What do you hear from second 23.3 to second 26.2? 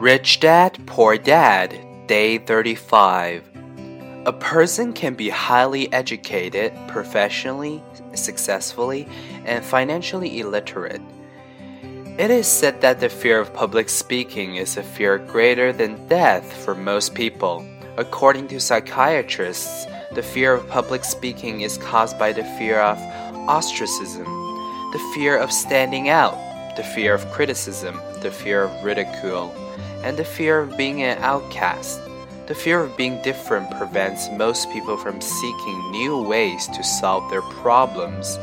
ostracism, the fear of standing